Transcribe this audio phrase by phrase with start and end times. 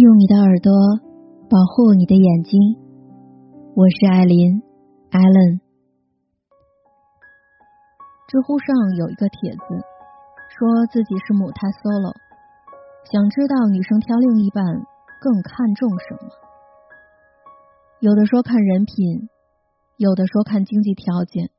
[0.00, 0.72] 用你的耳朵
[1.50, 2.56] 保护你的眼睛，
[3.76, 4.62] 我是艾琳
[5.10, 5.60] ，Allen。
[8.26, 9.60] 知乎上有一个帖子，
[10.56, 12.16] 说自己是母胎 solo，
[13.12, 14.64] 想知道女生挑另一半
[15.20, 16.32] 更看重什么？
[18.00, 19.28] 有的说看人品，
[19.98, 21.50] 有的说看经济条件。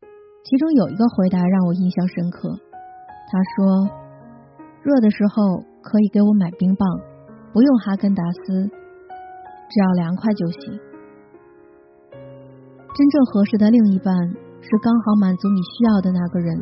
[0.00, 2.56] 其中有一个回答让我印象深刻，
[3.28, 3.84] 他说
[4.80, 6.82] ：“热的时候。”可以给我买冰棒，
[7.52, 8.66] 不用哈根达斯，
[9.70, 10.74] 只要凉快就行。
[12.10, 14.12] 真正合适的另一半
[14.60, 16.60] 是刚好满足你需要的那个人。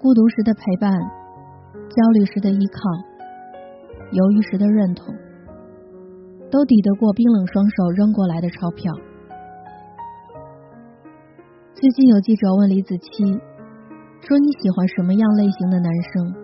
[0.00, 2.80] 孤独时的陪伴，焦虑时的依靠，
[4.10, 5.14] 犹豫时的认同，
[6.50, 8.92] 都抵得过冰冷双手扔过来的钞票。
[11.72, 13.38] 最近有记者问李子柒，
[14.26, 16.41] 说你喜欢什么样类型的男生？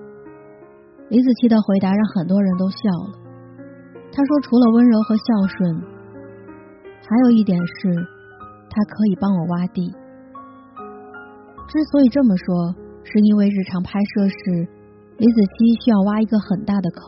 [1.08, 3.16] 李子柒的回答让很多人都笑了。
[4.12, 5.80] 他说：“除了温柔和孝顺，
[7.00, 7.88] 还有一点是，
[8.68, 9.88] 他可以帮我挖地。
[11.68, 14.68] 之所以这么说，是因为日常拍摄时，
[15.16, 17.00] 李子柒需要挖一个很大的坑，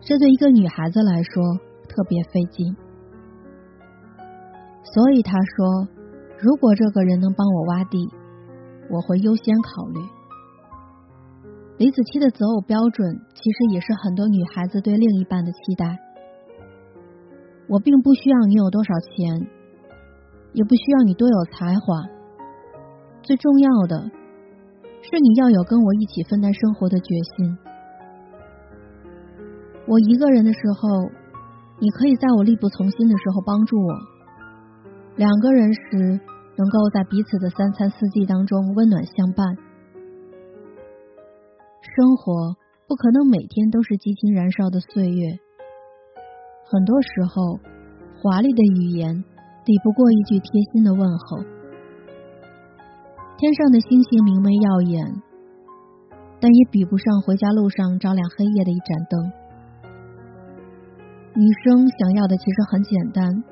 [0.00, 1.40] 这对一个女孩子来说
[1.88, 2.68] 特别费劲。
[4.82, 5.88] 所以他说，
[6.36, 7.96] 如果这个人能帮我挖地，
[8.92, 10.00] 我会优先考虑。”
[11.76, 13.02] 李子柒的择偶标准，
[13.34, 15.98] 其实也是很多女孩子对另一半的期待。
[17.66, 19.26] 我并不需要你有多少钱，
[20.54, 22.06] 也不需要你多有才华，
[23.26, 24.06] 最重要的
[25.02, 27.58] 是你要有跟我一起分担生活的决心。
[29.90, 31.10] 我一个人的时候，
[31.82, 33.90] 你可以在我力不从心的时候帮助我；
[35.16, 35.98] 两个人时，
[36.54, 39.73] 能够在彼此的三餐四季当中温暖相伴。
[41.94, 42.56] 生活
[42.88, 45.38] 不可能每天都是激情燃烧的岁月，
[46.66, 47.60] 很多时候，
[48.18, 49.22] 华丽的语言
[49.64, 51.38] 抵不过一句贴心的问候。
[53.38, 55.22] 天上的星星明媚耀眼，
[56.40, 59.32] 但也比不上回家路上照亮黑夜的一盏灯。
[61.34, 63.44] 女生想要的其实很简单，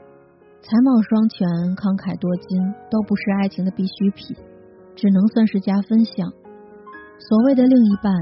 [0.62, 1.47] 才貌双全、
[1.77, 2.59] 慷慨多金
[2.91, 4.37] 都不是爱情的必需品，
[4.97, 6.33] 只能算是加分项。
[7.22, 8.12] 所谓的另一半，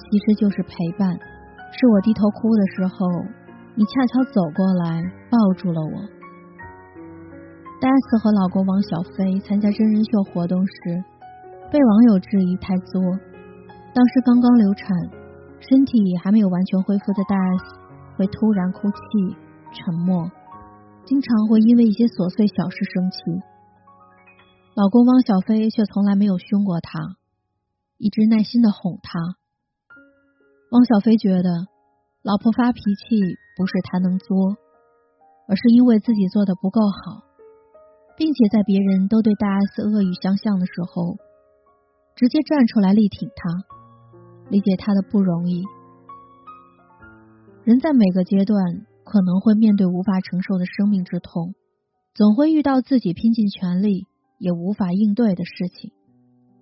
[0.00, 1.12] 其实就是陪伴。
[1.72, 3.06] 是我低头哭的时候，
[3.74, 5.96] 你恰巧走过来抱住了我。
[7.80, 11.04] 戴斯和老公王小飞参加真人秀活动时，
[11.70, 13.00] 被网友质疑太作。
[13.94, 14.88] 当时刚刚流产，
[15.60, 17.76] 身体还没有完全恢复的戴斯
[18.16, 19.36] 会突然哭泣、
[19.72, 20.30] 沉默，
[21.04, 23.18] 经常会因为一些琐碎小事生气。
[24.74, 27.16] 老公汪小菲却从来没有凶过他。
[27.96, 29.39] 一直耐心的哄他。
[30.70, 31.66] 汪小菲觉得，
[32.22, 33.18] 老婆发脾气
[33.56, 34.54] 不是他能作，
[35.48, 37.26] 而是因为自己做的不够好，
[38.16, 41.16] 并且在别人都对大 S 恶语相向的时候，
[42.14, 43.50] 直接站出来力挺他，
[44.48, 45.64] 理解他的不容易。
[47.64, 51.56] 人在每个阶段可能会面对无法承受的生命之痛，
[52.14, 54.06] 总会遇到自己拼尽全力
[54.38, 55.90] 也无法应对的事情。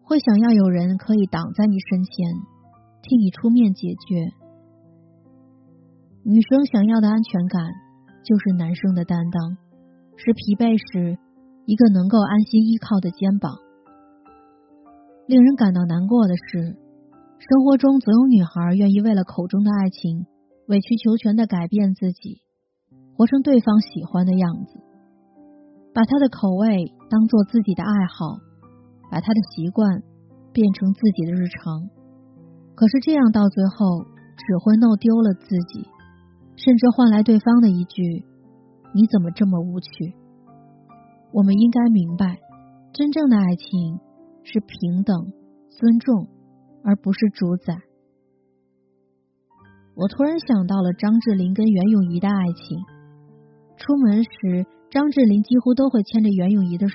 [0.02, 2.24] 会想要有人可以挡在你身前，
[3.02, 4.32] 替你出面解决。
[6.24, 7.62] 女生想要的安全感，
[8.24, 9.56] 就是男生的担当，
[10.16, 11.18] 是疲惫时
[11.66, 13.52] 一个能够安心依靠的肩膀。
[15.26, 16.76] 令人感到难过的是，
[17.38, 20.26] 生活中总有女孩愿意为了口中的爱情，
[20.66, 22.42] 委曲求全的改变自己，
[23.16, 24.80] 活成对方喜欢的样子，
[25.94, 28.46] 把他的口味当做自己的爱好。
[29.10, 30.02] 把他的习惯
[30.52, 31.88] 变成自己的日常，
[32.78, 34.04] 可是这样到最后
[34.36, 35.82] 只会弄丢了自己，
[36.54, 38.24] 甚至换来对方的一句
[38.94, 40.14] “你怎么这么无趣”。
[41.34, 42.38] 我们应该明白，
[42.92, 43.98] 真正的爱情
[44.44, 45.32] 是平等、
[45.70, 46.28] 尊重，
[46.84, 47.74] 而不是主宰。
[49.96, 52.78] 我突然想到了张智霖跟袁咏仪的爱情，
[53.76, 56.94] 出门时张智霖几乎都会牵着袁咏仪的手。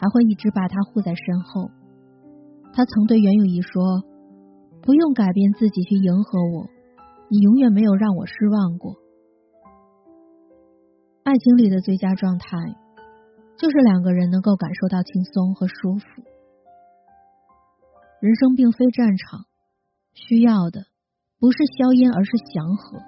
[0.00, 1.68] 还会一直把她护在身后。
[2.72, 4.04] 他曾对袁咏仪说
[4.88, 6.64] ：“不用改变自己去迎合我，
[7.28, 8.96] 你永远没有让我失望过。”
[11.28, 12.56] 爱情里的最佳状态，
[13.58, 16.06] 就是两个人能够感受到轻松和舒服。
[18.22, 19.44] 人生并非战场，
[20.14, 20.86] 需要的
[21.38, 22.98] 不是硝烟，而是祥和。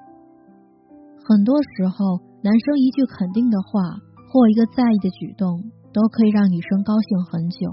[1.25, 3.97] 很多时候，男生一句肯定的话，
[4.29, 5.73] 或一个在意的举动。
[5.93, 7.67] 都可以让女生高兴很久。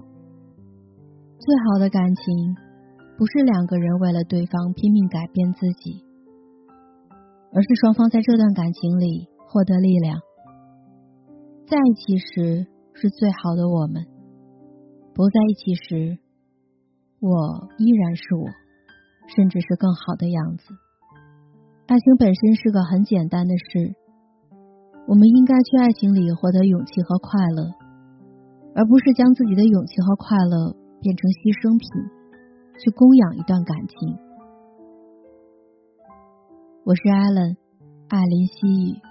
[1.37, 2.57] 最好的感情，
[3.17, 6.05] 不是两个人为了对方拼命改变自己，
[7.51, 10.19] 而是双方在这段感情里获得力量。
[11.65, 14.05] 在一起时是最好的我们，
[15.15, 16.19] 不在一起时，
[17.19, 18.45] 我依然是我，
[19.35, 20.75] 甚至是更好的样子。
[21.87, 23.95] 爱情本身是个很简单的事，
[25.07, 27.73] 我们应该去爱情里获得勇气和快乐，
[28.75, 32.16] 而不是将自己的勇气和快乐变成牺牲品。
[32.79, 34.17] 去供养一段感情。
[36.83, 37.57] 我是艾伦，
[38.07, 39.01] 艾琳西语。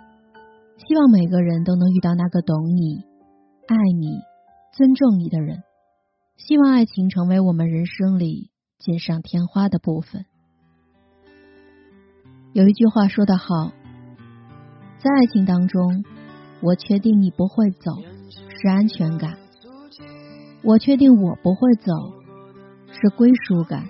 [0.77, 3.03] 希望每个人都能遇到那个懂你、
[3.67, 4.21] 爱你、
[4.73, 5.63] 尊重你的人。
[6.37, 10.27] 希望爱情成为我们人生里锦上添花的部分。
[12.53, 13.73] 有一句话说得好，
[14.99, 16.05] 在爱情当中，
[16.63, 17.91] 我确定你不会走，
[18.31, 19.33] 是安全感；
[20.63, 21.93] 我确定我不会走。
[22.99, 23.87] 是归属感，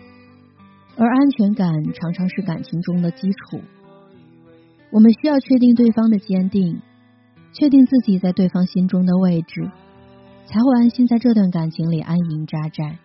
[0.97, 3.61] 而安全感常常是感情中的基础。
[4.91, 6.83] 我们需要确定对方的坚定，
[7.53, 9.71] 确定自己在对方心中的位置，
[10.47, 12.99] 才会安心在这段感情里安营扎寨。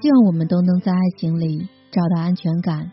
[0.00, 2.90] 希望我们都能在爱情里找到安全感，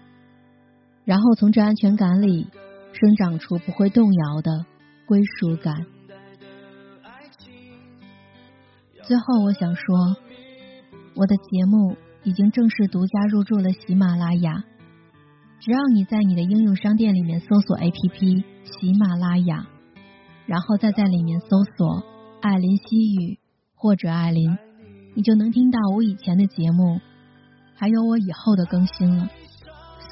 [1.04, 2.48] 然后从这安全感里
[2.94, 4.66] 生长出不会动摇的
[5.08, 5.86] 归属感。
[9.02, 9.84] 最后，我想说。
[11.16, 14.64] 我的节目已经正式独家入驻了喜马拉雅，
[15.60, 19.68] 只要你在你的应用商店里面搜索 APP 喜马拉雅，
[20.48, 22.04] 然后再在里面搜索
[22.42, 23.40] 艾琳西语
[23.76, 24.58] 或者艾琳，
[25.16, 27.00] 你就能听到我以前的节目，
[27.76, 29.30] 还有我以后的更新了。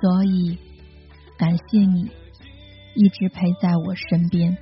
[0.02, 0.58] 所以，
[1.38, 2.12] 感谢你
[2.96, 4.58] 一直陪在我身边。